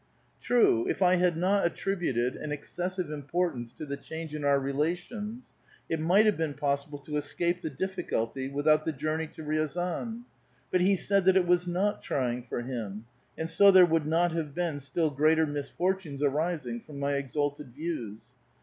[0.41, 5.51] True, if I had not attributed an excessive importance to the change in our relations,
[5.89, 10.23] it might have been possible to escape the difficulty without the journej' to Riazan;
[10.71, 13.05] but he said that it was not trying for him,
[13.37, 18.23] and so there would not have been still greater misfoilunes arising from my exalted views.